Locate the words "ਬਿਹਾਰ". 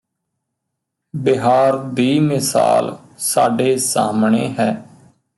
1.13-1.77